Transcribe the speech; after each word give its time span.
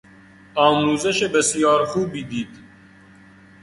آموزش 0.55 1.23
بسیار 1.23 1.85
خوبی 1.85 2.23
دید. 2.23 2.59